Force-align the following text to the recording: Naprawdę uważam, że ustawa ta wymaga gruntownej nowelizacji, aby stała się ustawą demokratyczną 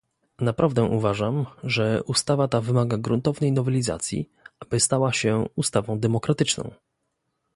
Naprawdę 0.39 0.83
uważam, 0.83 1.45
że 1.63 2.03
ustawa 2.03 2.47
ta 2.47 2.61
wymaga 2.61 2.97
gruntownej 2.97 3.51
nowelizacji, 3.51 4.29
aby 4.59 4.79
stała 4.79 5.13
się 5.13 5.45
ustawą 5.55 5.99
demokratyczną 5.99 6.71